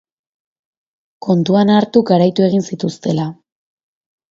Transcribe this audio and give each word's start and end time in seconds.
Kontuan 1.25 1.73
hartu 1.75 2.03
garaitu 2.11 2.47
egin 2.49 2.67
zituztela. 2.73 3.31